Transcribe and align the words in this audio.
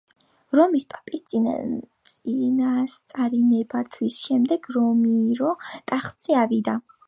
რომის 0.59 0.85
პაპის 0.93 1.21
წინასწარი 1.33 3.43
ნებართვის 3.53 4.19
შემდეგ 4.25 4.69
რამირო 4.81 5.53
ტახტზე 5.93 6.41
ავიდა. 6.47 6.77